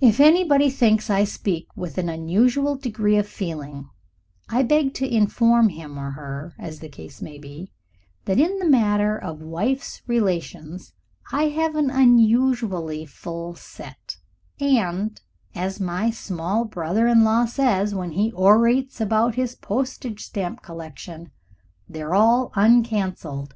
If 0.00 0.18
anybody 0.18 0.68
thinks 0.68 1.08
I 1.08 1.22
speak 1.22 1.68
with 1.76 1.96
an 1.96 2.08
unusual 2.08 2.74
degree 2.74 3.16
of 3.18 3.28
feeling, 3.28 3.88
I 4.48 4.64
beg 4.64 4.94
to 4.94 5.06
inform 5.06 5.68
him 5.68 5.96
or 5.96 6.10
her, 6.10 6.56
as 6.58 6.80
the 6.80 6.88
case 6.88 7.22
may 7.22 7.38
be, 7.38 7.70
that 8.24 8.40
in 8.40 8.58
the 8.58 8.68
matter 8.68 9.16
of 9.16 9.38
wife's 9.40 10.02
relations 10.08 10.92
I 11.30 11.50
have 11.50 11.76
an 11.76 11.88
unusually 11.88 13.06
full 13.06 13.54
set, 13.54 14.16
and, 14.58 15.20
as 15.54 15.78
my 15.78 16.10
small 16.10 16.64
brother 16.64 17.06
in 17.06 17.22
law 17.22 17.44
says 17.46 17.94
when 17.94 18.10
he 18.10 18.32
orates 18.32 19.00
about 19.00 19.36
his 19.36 19.54
postage 19.54 20.24
stamp 20.24 20.62
collection, 20.62 21.30
they're 21.88 22.12
all 22.16 22.50
uncancelled. 22.56 23.54